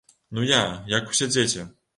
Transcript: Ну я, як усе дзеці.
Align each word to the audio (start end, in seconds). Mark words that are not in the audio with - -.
Ну 0.37 0.45
я, 0.51 0.61
як 0.95 1.13
усе 1.15 1.31
дзеці. 1.35 1.71